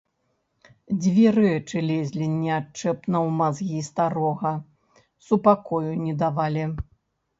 Дзве 1.01 1.27
рэчы 1.35 1.83
лезлі 1.89 2.27
неадчэпна 2.37 3.17
ў 3.27 3.35
мазгі 3.41 3.79
старога, 3.91 4.53
супакою 5.27 5.93
не 6.07 6.13
давалі. 6.25 6.65